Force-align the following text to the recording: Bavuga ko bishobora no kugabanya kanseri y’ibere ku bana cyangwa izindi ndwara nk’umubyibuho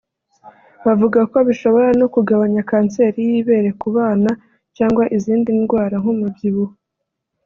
Bavuga 0.85 1.19
ko 1.31 1.37
bishobora 1.47 1.89
no 1.99 2.07
kugabanya 2.13 2.61
kanseri 2.69 3.19
y’ibere 3.29 3.69
ku 3.81 3.87
bana 3.97 4.29
cyangwa 4.77 5.03
izindi 5.17 5.49
ndwara 5.61 5.95
nk’umubyibuho 6.01 6.73